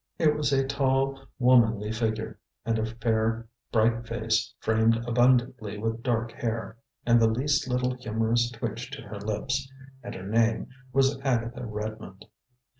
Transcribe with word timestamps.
It 0.17 0.33
was 0.35 0.51
a 0.51 0.65
tall, 0.65 1.19
womanly 1.37 1.91
figure, 1.91 2.39
and 2.65 2.79
a 2.79 2.87
fair, 2.87 3.47
bright 3.71 4.07
face 4.07 4.51
framed 4.57 4.95
abundantly 5.07 5.77
with 5.77 6.01
dark 6.01 6.31
hair, 6.31 6.77
and 7.05 7.19
the 7.21 7.29
least 7.29 7.67
little 7.69 7.93
humorous 7.93 8.49
twitch 8.49 8.89
to 8.97 9.03
her 9.03 9.19
lips. 9.19 9.71
And 10.01 10.15
her 10.15 10.25
name 10.25 10.69
was 10.91 11.19
Agatha 11.21 11.67
Redmond. 11.67 12.25